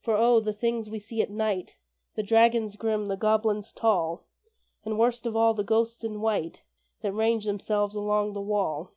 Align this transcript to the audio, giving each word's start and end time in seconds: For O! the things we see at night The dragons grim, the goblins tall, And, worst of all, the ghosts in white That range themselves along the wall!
For 0.00 0.16
O! 0.16 0.40
the 0.40 0.54
things 0.54 0.88
we 0.88 0.98
see 0.98 1.20
at 1.20 1.28
night 1.30 1.76
The 2.14 2.22
dragons 2.22 2.76
grim, 2.76 3.08
the 3.08 3.14
goblins 3.14 3.74
tall, 3.74 4.24
And, 4.86 4.98
worst 4.98 5.26
of 5.26 5.36
all, 5.36 5.52
the 5.52 5.64
ghosts 5.64 6.02
in 6.02 6.22
white 6.22 6.62
That 7.02 7.12
range 7.12 7.44
themselves 7.44 7.94
along 7.94 8.32
the 8.32 8.40
wall! 8.40 8.94